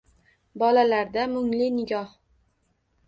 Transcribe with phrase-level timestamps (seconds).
[0.59, 2.11] Bolalarda mungli nigoh.